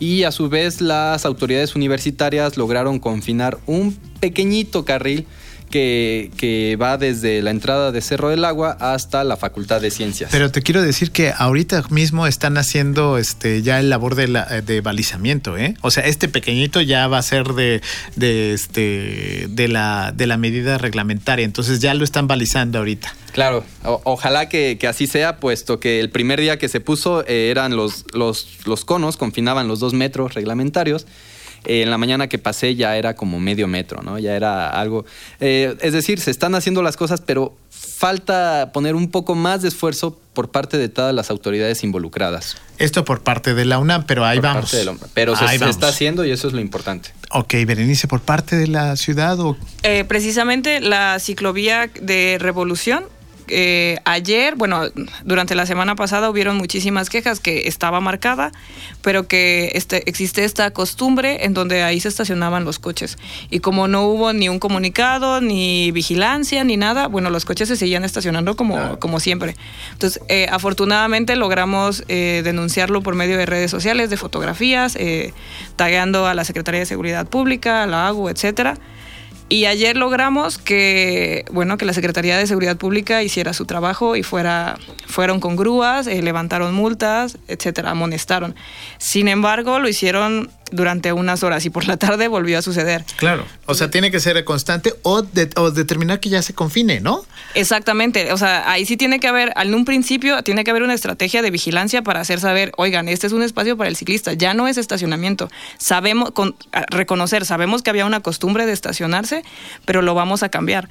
Y 0.00 0.22
a 0.22 0.30
su 0.30 0.48
vez 0.48 0.80
las 0.80 1.26
autoridades 1.26 1.74
universitarias 1.74 2.56
lograron 2.56 3.00
confinar 3.00 3.58
un 3.66 3.98
pequeñito 4.20 4.84
carril 4.84 5.26
que, 5.68 6.76
va 6.80 6.96
desde 6.96 7.42
la 7.42 7.50
entrada 7.50 7.92
de 7.92 8.00
Cerro 8.00 8.30
del 8.30 8.44
Agua 8.44 8.76
hasta 8.80 9.24
la 9.24 9.36
Facultad 9.36 9.80
de 9.80 9.90
Ciencias. 9.90 10.30
Pero 10.30 10.50
te 10.50 10.62
quiero 10.62 10.82
decir 10.82 11.10
que 11.10 11.32
ahorita 11.36 11.84
mismo 11.90 12.26
están 12.26 12.58
haciendo 12.58 13.18
este 13.18 13.62
ya 13.62 13.78
el 13.80 13.90
labor 13.90 14.14
de, 14.14 14.28
la, 14.28 14.44
de 14.60 14.80
balizamiento, 14.80 15.56
¿eh? 15.56 15.74
O 15.82 15.90
sea, 15.90 16.04
este 16.04 16.28
pequeñito 16.28 16.80
ya 16.80 17.06
va 17.08 17.18
a 17.18 17.22
ser 17.22 17.48
de, 17.54 17.80
de, 18.16 18.52
este, 18.52 19.46
de, 19.48 19.68
la, 19.68 20.12
de 20.14 20.26
la 20.26 20.36
medida 20.36 20.78
reglamentaria, 20.78 21.44
entonces 21.44 21.80
ya 21.80 21.94
lo 21.94 22.04
están 22.04 22.26
balizando 22.26 22.78
ahorita. 22.78 23.14
Claro, 23.32 23.64
ojalá 23.84 24.48
que, 24.48 24.78
así 24.88 25.06
sea, 25.06 25.36
puesto 25.36 25.78
que 25.80 26.00
el 26.00 26.10
primer 26.10 26.40
día 26.40 26.58
que 26.58 26.68
se 26.68 26.80
puso 26.80 27.24
eh, 27.26 27.50
eran 27.50 27.76
los, 27.76 28.04
los, 28.12 28.58
los 28.66 28.84
conos, 28.84 29.16
confinaban 29.16 29.68
los 29.68 29.80
dos 29.80 29.92
metros 29.92 30.34
reglamentarios 30.34 31.06
eh, 31.68 31.82
en 31.82 31.90
la 31.90 31.98
mañana 31.98 32.26
que 32.28 32.38
pasé 32.38 32.74
ya 32.74 32.96
era 32.96 33.14
como 33.14 33.38
medio 33.38 33.68
metro, 33.68 34.02
¿no? 34.02 34.18
Ya 34.18 34.34
era 34.34 34.68
algo... 34.70 35.04
eh, 35.40 35.76
es 35.80 35.92
decir, 35.92 36.18
se 36.20 36.30
están 36.32 36.54
haciendo 36.56 36.82
las 36.82 36.96
cosas, 36.96 37.20
pero 37.20 37.56
falta 37.98 38.70
poner 38.72 38.94
un 38.94 39.10
poco 39.10 39.34
más 39.34 39.62
de 39.62 39.68
esfuerzo 39.68 40.18
por 40.32 40.50
parte 40.50 40.78
de 40.78 40.88
todas 40.88 41.12
las 41.14 41.30
autoridades 41.30 41.82
involucradas. 41.82 42.56
Esto 42.78 43.04
por 43.04 43.22
parte 43.22 43.54
de 43.54 43.64
la 43.64 43.78
UNAM, 43.78 44.04
pero 44.06 44.24
ahí 44.24 44.38
Por 44.38 44.44
vamos. 44.44 44.62
parte 44.66 44.76
del 44.76 44.88
hombre. 44.88 45.08
Pero 45.14 45.34
se, 45.36 45.44
Ahí 45.44 45.58
se 45.58 45.64
vamos. 45.64 45.76
está 45.76 45.88
haciendo 45.88 46.24
y 46.24 46.30
eso 46.30 46.46
es 46.46 46.54
lo 46.54 46.60
importante. 46.60 47.10
Ok, 47.30 47.54
Berenice, 47.66 48.06
por 48.06 48.20
parte 48.20 48.56
de 48.56 48.68
la 48.68 48.96
ciudad 48.96 49.38
o 49.40 49.56
Eh, 49.82 50.04
precisamente 50.04 50.80
la 50.80 51.18
ciclovía 51.18 51.90
de 52.00 52.38
Revolución. 52.40 53.04
Eh, 53.50 53.98
ayer, 54.04 54.54
bueno, 54.54 54.82
durante 55.24 55.54
la 55.54 55.66
semana 55.66 55.94
pasada 55.94 56.30
hubieron 56.30 56.56
muchísimas 56.56 57.10
quejas 57.10 57.40
que 57.40 57.68
estaba 57.68 58.00
marcada, 58.00 58.52
pero 59.02 59.26
que 59.26 59.72
este, 59.74 60.08
existe 60.08 60.44
esta 60.44 60.70
costumbre 60.72 61.44
en 61.44 61.54
donde 61.54 61.82
ahí 61.82 62.00
se 62.00 62.08
estacionaban 62.08 62.64
los 62.64 62.78
coches. 62.78 63.18
Y 63.50 63.60
como 63.60 63.88
no 63.88 64.04
hubo 64.04 64.32
ni 64.32 64.48
un 64.48 64.58
comunicado, 64.58 65.40
ni 65.40 65.90
vigilancia, 65.92 66.64
ni 66.64 66.76
nada, 66.76 67.08
bueno, 67.08 67.30
los 67.30 67.44
coches 67.44 67.68
se 67.68 67.76
seguían 67.76 68.04
estacionando 68.04 68.56
como, 68.56 68.98
como 68.98 69.20
siempre. 69.20 69.56
Entonces, 69.92 70.22
eh, 70.28 70.46
afortunadamente 70.50 71.36
logramos 71.36 72.04
eh, 72.08 72.42
denunciarlo 72.44 73.02
por 73.02 73.14
medio 73.14 73.36
de 73.38 73.46
redes 73.46 73.70
sociales, 73.70 74.10
de 74.10 74.16
fotografías, 74.16 74.96
eh, 74.96 75.32
tagueando 75.76 76.26
a 76.26 76.34
la 76.34 76.44
Secretaría 76.44 76.80
de 76.80 76.86
Seguridad 76.86 77.26
Pública, 77.26 77.82
a 77.82 77.86
la 77.86 78.08
AGU, 78.08 78.28
etcétera. 78.28 78.78
Y 79.50 79.64
ayer 79.64 79.96
logramos 79.96 80.58
que, 80.58 81.46
bueno, 81.50 81.78
que 81.78 81.86
la 81.86 81.94
Secretaría 81.94 82.36
de 82.36 82.46
Seguridad 82.46 82.76
Pública 82.76 83.22
hiciera 83.22 83.54
su 83.54 83.64
trabajo 83.64 84.14
y 84.14 84.22
fuera, 84.22 84.78
fueron 85.06 85.40
con 85.40 85.56
grúas, 85.56 86.06
eh, 86.06 86.20
levantaron 86.20 86.74
multas, 86.74 87.38
etcétera, 87.48 87.90
amonestaron. 87.92 88.54
Sin 88.98 89.26
embargo, 89.26 89.78
lo 89.78 89.88
hicieron 89.88 90.50
durante 90.72 91.12
unas 91.12 91.42
horas 91.42 91.64
y 91.64 91.70
por 91.70 91.86
la 91.86 91.96
tarde 91.96 92.28
volvió 92.28 92.58
a 92.58 92.62
suceder. 92.62 93.04
Claro. 93.16 93.44
O 93.66 93.74
sea, 93.74 93.90
tiene 93.90 94.10
que 94.10 94.20
ser 94.20 94.42
constante 94.44 94.94
o, 95.02 95.22
de- 95.22 95.50
o 95.56 95.70
determinar 95.70 96.20
que 96.20 96.28
ya 96.28 96.42
se 96.42 96.54
confine, 96.54 97.00
¿no? 97.00 97.24
Exactamente, 97.54 98.32
o 98.32 98.36
sea, 98.38 98.70
ahí 98.70 98.86
sí 98.86 98.96
tiene 98.96 99.20
que 99.20 99.28
haber, 99.28 99.52
en 99.56 99.74
un 99.74 99.84
principio 99.84 100.42
tiene 100.42 100.64
que 100.64 100.70
haber 100.70 100.82
una 100.82 100.94
estrategia 100.94 101.42
de 101.42 101.50
vigilancia 101.50 102.02
para 102.02 102.20
hacer 102.20 102.40
saber, 102.40 102.72
oigan, 102.76 103.08
este 103.08 103.26
es 103.26 103.32
un 103.32 103.42
espacio 103.42 103.76
para 103.76 103.88
el 103.88 103.96
ciclista, 103.96 104.32
ya 104.34 104.54
no 104.54 104.68
es 104.68 104.76
estacionamiento. 104.78 105.50
Sabemos, 105.78 106.30
con, 106.32 106.54
reconocer, 106.90 107.44
sabemos 107.44 107.82
que 107.82 107.90
había 107.90 108.06
una 108.06 108.20
costumbre 108.20 108.66
de 108.66 108.72
estacionarse, 108.72 109.42
pero 109.84 110.02
lo 110.02 110.14
vamos 110.14 110.42
a 110.42 110.48
cambiar. 110.50 110.88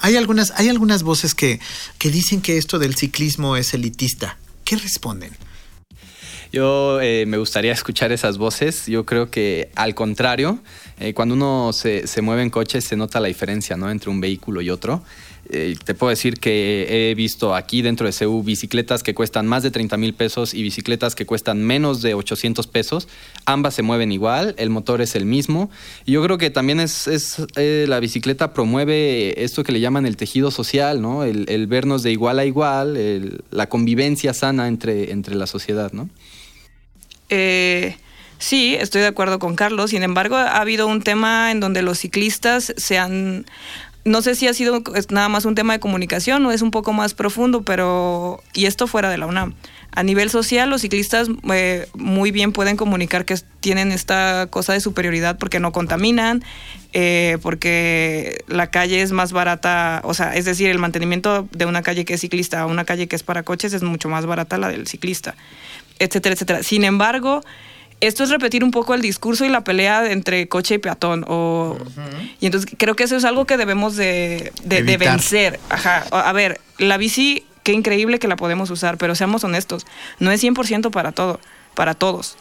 Hay 0.00 0.16
algunas, 0.16 0.50
hay 0.56 0.68
algunas 0.68 1.02
voces 1.02 1.34
que, 1.34 1.60
que 1.98 2.10
dicen 2.10 2.40
que 2.42 2.58
esto 2.58 2.78
del 2.78 2.94
ciclismo 2.96 3.56
es 3.56 3.72
elitista. 3.74 4.36
¿Qué 4.64 4.76
responden? 4.76 5.30
Yo 6.54 7.00
eh, 7.00 7.24
me 7.26 7.36
gustaría 7.36 7.72
escuchar 7.72 8.12
esas 8.12 8.38
voces. 8.38 8.86
Yo 8.86 9.04
creo 9.04 9.28
que 9.28 9.70
al 9.74 9.96
contrario, 9.96 10.60
eh, 11.00 11.12
cuando 11.12 11.34
uno 11.34 11.72
se, 11.72 12.06
se 12.06 12.22
mueve 12.22 12.42
en 12.42 12.50
coche 12.50 12.80
se 12.80 12.94
nota 12.96 13.18
la 13.18 13.26
diferencia 13.26 13.76
¿no? 13.76 13.90
entre 13.90 14.08
un 14.08 14.20
vehículo 14.20 14.60
y 14.60 14.70
otro. 14.70 15.02
Eh, 15.50 15.74
te 15.84 15.94
puedo 15.94 16.10
decir 16.10 16.38
que 16.38 17.10
he 17.10 17.14
visto 17.16 17.56
aquí 17.56 17.82
dentro 17.82 18.06
de 18.06 18.12
CEU 18.12 18.42
bicicletas 18.44 19.02
que 19.02 19.14
cuestan 19.14 19.46
más 19.48 19.64
de 19.64 19.72
30 19.72 19.96
mil 19.96 20.14
pesos 20.14 20.54
y 20.54 20.62
bicicletas 20.62 21.16
que 21.16 21.26
cuestan 21.26 21.60
menos 21.60 22.02
de 22.02 22.14
800 22.14 22.68
pesos. 22.68 23.08
Ambas 23.46 23.74
se 23.74 23.82
mueven 23.82 24.12
igual, 24.12 24.54
el 24.56 24.70
motor 24.70 25.02
es 25.02 25.16
el 25.16 25.24
mismo. 25.26 25.70
Y 26.06 26.12
yo 26.12 26.22
creo 26.22 26.38
que 26.38 26.50
también 26.50 26.78
es, 26.78 27.08
es, 27.08 27.42
eh, 27.56 27.84
la 27.88 27.98
bicicleta 27.98 28.52
promueve 28.54 29.42
esto 29.42 29.64
que 29.64 29.72
le 29.72 29.80
llaman 29.80 30.06
el 30.06 30.16
tejido 30.16 30.52
social, 30.52 31.02
¿no? 31.02 31.24
el, 31.24 31.46
el 31.48 31.66
vernos 31.66 32.04
de 32.04 32.12
igual 32.12 32.38
a 32.38 32.44
igual, 32.44 32.96
el- 32.96 33.42
la 33.50 33.68
convivencia 33.68 34.32
sana 34.34 34.68
entre, 34.68 35.10
entre 35.10 35.34
la 35.34 35.46
sociedad. 35.48 35.92
¿no? 35.92 36.08
Eh, 37.28 37.96
sí, 38.38 38.76
estoy 38.78 39.02
de 39.02 39.08
acuerdo 39.08 39.38
con 39.38 39.56
Carlos. 39.56 39.90
Sin 39.90 40.02
embargo, 40.02 40.36
ha 40.36 40.60
habido 40.60 40.86
un 40.86 41.02
tema 41.02 41.50
en 41.50 41.60
donde 41.60 41.82
los 41.82 41.98
ciclistas 41.98 42.72
se 42.76 42.98
han... 42.98 43.46
No 44.04 44.20
sé 44.20 44.34
si 44.34 44.46
ha 44.46 44.52
sido 44.52 44.82
nada 45.08 45.30
más 45.30 45.46
un 45.46 45.54
tema 45.54 45.72
de 45.72 45.80
comunicación 45.80 46.44
o 46.44 46.52
es 46.52 46.60
un 46.60 46.70
poco 46.70 46.92
más 46.92 47.14
profundo, 47.14 47.62
pero... 47.62 48.42
Y 48.52 48.66
esto 48.66 48.86
fuera 48.86 49.08
de 49.08 49.16
la 49.16 49.26
UNAM. 49.26 49.54
A 49.96 50.02
nivel 50.02 50.28
social, 50.28 50.68
los 50.68 50.80
ciclistas 50.80 51.28
eh, 51.52 51.86
muy 51.94 52.32
bien 52.32 52.50
pueden 52.50 52.76
comunicar 52.76 53.24
que 53.24 53.36
tienen 53.60 53.92
esta 53.92 54.48
cosa 54.50 54.72
de 54.72 54.80
superioridad 54.80 55.38
porque 55.38 55.60
no 55.60 55.70
contaminan, 55.70 56.42
eh, 56.92 57.38
porque 57.42 58.42
la 58.48 58.70
calle 58.70 59.02
es 59.02 59.12
más 59.12 59.30
barata, 59.30 60.00
o 60.02 60.12
sea, 60.12 60.34
es 60.34 60.46
decir, 60.46 60.68
el 60.68 60.80
mantenimiento 60.80 61.48
de 61.52 61.66
una 61.66 61.82
calle 61.82 62.04
que 62.04 62.14
es 62.14 62.20
ciclista 62.20 62.62
a 62.62 62.66
una 62.66 62.84
calle 62.84 63.06
que 63.06 63.14
es 63.14 63.22
para 63.22 63.44
coches 63.44 63.72
es 63.72 63.84
mucho 63.84 64.08
más 64.08 64.26
barata 64.26 64.58
la 64.58 64.68
del 64.68 64.88
ciclista 64.88 65.36
etcétera, 65.98 66.34
etcétera. 66.34 66.62
Sin 66.62 66.84
embargo, 66.84 67.42
esto 68.00 68.24
es 68.24 68.30
repetir 68.30 68.64
un 68.64 68.70
poco 68.70 68.94
el 68.94 69.00
discurso 69.00 69.44
y 69.44 69.48
la 69.48 69.64
pelea 69.64 70.10
entre 70.10 70.46
coche 70.48 70.74
y 70.74 70.78
peatón. 70.78 71.24
O, 71.28 71.78
Y 72.40 72.46
entonces 72.46 72.70
creo 72.76 72.94
que 72.96 73.04
eso 73.04 73.16
es 73.16 73.24
algo 73.24 73.44
que 73.46 73.56
debemos 73.56 73.96
de, 73.96 74.52
de- 74.64 74.96
vencer. 74.98 75.60
Ajá. 75.70 76.04
A 76.10 76.32
ver, 76.32 76.60
la 76.78 76.96
bici, 76.98 77.46
qué 77.62 77.72
increíble 77.72 78.18
que 78.18 78.28
la 78.28 78.36
podemos 78.36 78.68
usar, 78.70 78.98
pero 78.98 79.14
seamos 79.14 79.44
honestos, 79.44 79.86
no 80.18 80.30
es 80.30 80.42
100% 80.42 80.90
para 80.90 81.12
todo. 81.12 81.40
Para 81.74 81.94
todos. 81.94 82.36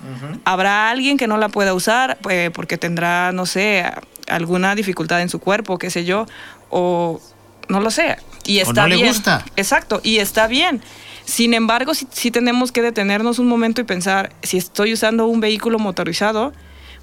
Habrá 0.45 0.91
alguien 0.91 1.17
que 1.17 1.25
no 1.25 1.37
la 1.37 1.49
pueda 1.49 1.73
usar 1.73 2.19
eh, 2.29 2.51
porque 2.53 2.77
tendrá, 2.77 3.31
no 3.31 3.47
sé, 3.47 3.83
alguna 4.27 4.75
dificultad 4.75 5.21
en 5.23 5.29
su 5.29 5.39
cuerpo, 5.39 5.79
qué 5.79 5.89
sé 5.89 6.05
yo, 6.05 6.27
o 6.69 7.19
no 7.67 7.79
lo 7.81 7.89
sé. 7.89 8.17
Y 8.45 8.59
O 8.59 8.63
está 8.63 8.83
no 8.83 8.89
le 8.89 8.95
bien. 8.97 9.07
gusta. 9.07 9.43
Exacto, 9.55 10.01
y 10.03 10.19
está 10.19 10.45
bien. 10.45 10.83
Sin 11.25 11.53
embargo, 11.53 11.93
sí, 11.93 12.07
sí 12.11 12.31
tenemos 12.31 12.71
que 12.71 12.81
detenernos 12.81 13.39
un 13.39 13.47
momento 13.47 13.81
y 13.81 13.85
pensar, 13.85 14.33
si 14.43 14.57
estoy 14.57 14.93
usando 14.93 15.27
un 15.27 15.39
vehículo 15.39 15.79
motorizado, 15.79 16.53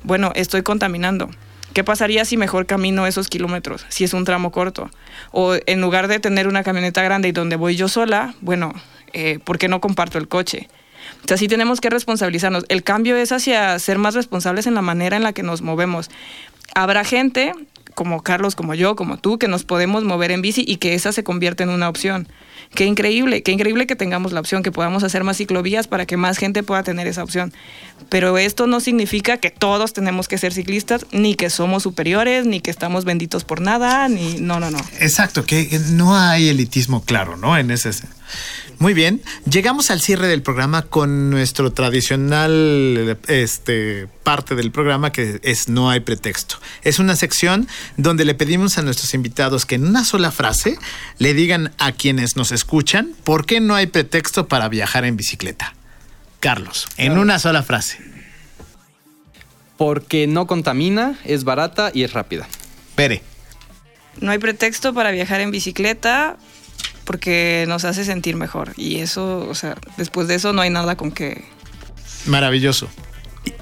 bueno, 0.02 0.32
estoy 0.34 0.62
contaminando. 0.62 1.30
¿Qué 1.72 1.84
pasaría 1.84 2.24
si 2.24 2.36
mejor 2.36 2.66
camino 2.66 3.06
esos 3.06 3.28
kilómetros, 3.28 3.86
si 3.88 4.04
es 4.04 4.12
un 4.12 4.24
tramo 4.24 4.50
corto? 4.50 4.90
O 5.30 5.54
en 5.66 5.80
lugar 5.80 6.08
de 6.08 6.18
tener 6.18 6.48
una 6.48 6.64
camioneta 6.64 7.02
grande 7.02 7.28
y 7.28 7.32
donde 7.32 7.56
voy 7.56 7.76
yo 7.76 7.88
sola, 7.88 8.34
bueno, 8.40 8.74
eh, 9.12 9.38
¿por 9.44 9.58
qué 9.58 9.68
no 9.68 9.80
comparto 9.80 10.18
el 10.18 10.26
coche? 10.26 10.68
O 11.24 11.28
sea, 11.28 11.36
sí 11.36 11.46
tenemos 11.46 11.80
que 11.80 11.88
responsabilizarnos. 11.88 12.64
El 12.68 12.82
cambio 12.82 13.16
es 13.16 13.30
hacia 13.30 13.78
ser 13.78 13.98
más 13.98 14.14
responsables 14.14 14.66
en 14.66 14.74
la 14.74 14.82
manera 14.82 15.16
en 15.16 15.22
la 15.22 15.32
que 15.32 15.42
nos 15.42 15.62
movemos. 15.62 16.10
Habrá 16.74 17.04
gente, 17.04 17.52
como 18.00 18.23
Carlos, 18.23 18.54
como 18.54 18.73
yo, 18.73 18.97
como 18.97 19.19
tú, 19.19 19.38
que 19.38 19.47
nos 19.47 19.64
podemos 19.64 20.04
mover 20.04 20.30
en 20.30 20.40
bici 20.40 20.64
y 20.66 20.76
que 20.76 20.95
esa 20.95 21.12
se 21.12 21.23
convierte 21.23 21.64
en 21.64 21.69
una 21.69 21.87
opción. 21.87 22.28
Qué 22.75 22.87
increíble, 22.87 23.42
qué 23.42 23.52
increíble 23.52 23.87
que 23.87 23.95
tengamos 23.95 24.33
la 24.33 24.40
opción, 24.40 24.62
que 24.62 24.73
podamos 24.73 25.02
hacer 25.02 25.23
más 25.23 25.37
ciclovías 25.37 25.87
para 25.87 26.07
que 26.07 26.16
más 26.16 26.38
gente 26.38 26.62
pueda 26.62 26.83
tener 26.83 27.07
esa 27.07 27.23
opción. 27.23 27.52
Pero 28.09 28.38
esto 28.38 28.66
no 28.66 28.80
significa 28.80 29.37
que 29.37 29.50
todos 29.50 29.92
tenemos 29.92 30.28
que 30.28 30.38
ser 30.38 30.54
ciclistas, 30.54 31.04
ni 31.12 31.35
que 31.35 31.50
somos 31.50 31.83
superiores, 31.83 32.47
ni 32.47 32.61
que 32.61 32.71
estamos 32.71 33.04
benditos 33.04 33.45
por 33.45 33.61
nada, 33.61 34.09
ni 34.09 34.40
no, 34.40 34.61
no, 34.61 34.71
no. 34.71 34.78
Exacto, 34.99 35.45
que 35.45 35.78
no 35.90 36.16
hay 36.16 36.49
elitismo 36.49 37.04
claro, 37.04 37.37
¿no? 37.37 37.59
En 37.59 37.71
ese. 37.71 37.90
Muy 38.78 38.94
bien, 38.94 39.20
llegamos 39.44 39.90
al 39.90 40.00
cierre 40.00 40.26
del 40.26 40.42
programa 40.42 40.82
con 40.82 41.28
nuestro 41.28 41.70
tradicional 41.70 43.18
este, 43.28 44.08
parte 44.22 44.54
del 44.54 44.70
programa 44.70 45.12
que 45.12 45.38
es 45.42 45.68
No 45.68 45.90
hay 45.90 46.00
pretexto. 46.00 46.56
Es 46.82 46.99
una 46.99 47.14
sección 47.14 47.68
donde 47.99 48.25
le 48.25 48.34
pedimos 48.34 48.78
a 48.78 48.82
nuestros 48.82 49.12
invitados 49.12 49.66
que 49.66 49.75
en 49.75 49.87
una 49.87 50.04
sola 50.04 50.30
frase 50.30 50.78
le 51.18 51.34
digan 51.34 51.72
a 51.78 51.92
quienes 51.92 52.37
nos 52.37 52.52
escuchan 52.52 53.14
por 53.22 53.44
qué 53.44 53.60
no 53.60 53.75
hay 53.75 53.87
pretexto 53.87 54.49
para 54.49 54.68
viajar 54.68 55.04
en 55.04 55.16
bicicleta. 55.16 55.75
Carlos, 56.40 56.88
en 56.96 57.18
una 57.18 57.38
sola 57.38 57.62
frase. 57.62 57.99
Porque 59.76 60.26
no 60.26 60.46
contamina, 60.46 61.18
es 61.25 61.44
barata 61.44 61.90
y 61.92 62.02
es 62.02 62.12
rápida. 62.14 62.49
Pere. 62.94 63.22
No 64.20 64.30
hay 64.30 64.38
pretexto 64.38 64.94
para 64.94 65.10
viajar 65.10 65.40
en 65.40 65.50
bicicleta 65.50 66.38
porque 67.04 67.64
nos 67.69 67.85
hace 67.85 68.04
sentir 68.04 68.37
mejor. 68.37 68.73
Y 68.76 68.97
eso, 68.99 69.47
o 69.49 69.54
sea, 69.54 69.76
después 69.97 70.28
de 70.28 70.35
eso 70.37 70.52
no 70.52 70.62
hay 70.62 70.71
nada 70.71 70.97
con 70.97 71.12
que... 71.12 71.45
Maravilloso. 72.26 72.88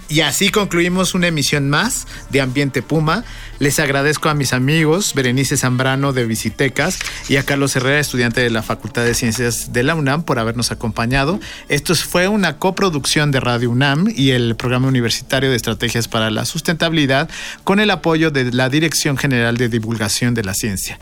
Y- 0.09 0.21
así 0.23 0.49
concluimos 0.49 1.15
una 1.15 1.29
emisión 1.29 1.69
más 1.71 2.07
de 2.31 2.41
Ambiente 2.41 2.83
Puma. 2.83 3.25
Les 3.59 3.79
agradezco 3.79 4.29
a 4.29 4.35
mis 4.35 4.53
amigos 4.53 5.13
Berenice 5.15 5.57
Zambrano 5.57 6.13
de 6.13 6.25
Visitecas 6.25 6.99
y 7.29 7.37
a 7.37 7.45
Carlos 7.45 7.77
Herrera, 7.77 8.01
estudiante 8.01 8.41
de 8.41 8.51
la 8.51 8.63
Facultad 8.63 9.05
de 9.05 9.15
Ciencias 9.15 9.73
de 9.73 9.83
la 9.83 9.95
UNAM, 9.95 10.23
por 10.25 10.39
habernos 10.39 10.73
acompañado. 10.73 11.39
Esto 11.69 11.95
fue 11.95 12.27
una 12.27 12.57
coproducción 12.59 13.31
de 13.31 13.41
Radio 13.41 13.71
UNAM 13.71 14.07
y 14.15 14.31
el 14.31 14.57
Programa 14.57 14.89
Universitario 14.89 15.51
de 15.51 15.57
Estrategias 15.57 16.09
para 16.09 16.31
la 16.31 16.45
Sustentabilidad 16.45 17.29
con 17.63 17.79
el 17.79 17.91
apoyo 17.91 18.31
de 18.31 18.51
la 18.51 18.69
Dirección 18.71 19.17
General 19.17 19.57
de 19.57 19.69
Divulgación 19.69 20.35
de 20.35 20.43
la 20.45 20.55
Ciencia. 20.55 20.99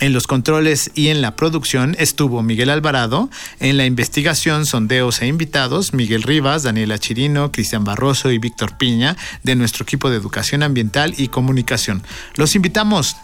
En 0.00 0.14
los 0.14 0.26
controles 0.26 0.90
y 0.94 1.08
en 1.08 1.20
la 1.20 1.36
producción 1.36 1.94
estuvo 1.98 2.42
Miguel 2.42 2.70
Alvarado, 2.70 3.28
en 3.60 3.76
la 3.76 3.84
investigación, 3.84 4.64
sondeos 4.64 5.20
e 5.20 5.26
invitados, 5.26 5.92
Miguel 5.92 6.22
Rivas, 6.22 6.62
Daniela 6.62 6.98
Chirino, 6.98 7.52
Cristian 7.52 7.84
Barroso 7.84 8.30
y 8.30 8.38
Víctor 8.38 8.78
Piña, 8.78 9.18
de 9.42 9.56
nuestro 9.56 9.82
equipo 9.82 10.08
de 10.08 10.16
Educación 10.16 10.62
Ambiental 10.62 11.14
y 11.18 11.28
Comunicación. 11.28 12.02
Los 12.36 12.56
invitamos 12.56 13.14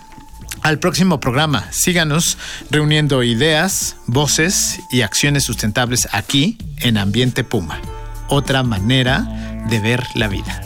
al 0.61 0.78
próximo 0.78 1.18
programa. 1.18 1.73
Síganos 1.73 2.37
reuniendo 2.71 3.23
ideas, 3.23 3.97
voces 4.06 4.80
y 4.92 5.00
acciones 5.00 5.45
sustentables 5.45 6.09
aquí 6.12 6.59
en 6.80 6.99
Ambiente 6.99 7.42
Puma. 7.42 7.80
Otra 8.28 8.62
manera 8.62 9.64
de 9.71 9.80
ver 9.80 10.04
la 10.14 10.28
vida. 10.28 10.66